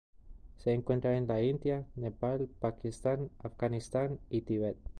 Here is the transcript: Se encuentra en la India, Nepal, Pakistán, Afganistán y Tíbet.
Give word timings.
Se 0.57 0.73
encuentra 0.73 1.15
en 1.15 1.27
la 1.27 1.43
India, 1.43 1.85
Nepal, 1.93 2.49
Pakistán, 2.59 3.29
Afganistán 3.43 4.19
y 4.31 4.41
Tíbet. 4.41 4.77